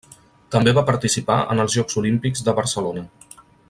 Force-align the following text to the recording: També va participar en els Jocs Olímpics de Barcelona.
També 0.55 0.73
va 0.77 0.83
participar 0.87 1.37
en 1.55 1.63
els 1.65 1.77
Jocs 1.79 2.01
Olímpics 2.03 2.45
de 2.49 2.59
Barcelona. 2.63 3.09